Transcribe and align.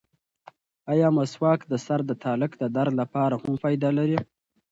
ایا 0.91 1.07
مسواک 1.17 1.59
د 1.67 1.73
سر 1.85 1.99
د 2.09 2.11
تالک 2.23 2.51
د 2.57 2.63
درد 2.75 2.93
لپاره 3.01 3.35
هم 3.43 3.53
فایده 3.61 3.89
لري؟ 3.97 4.19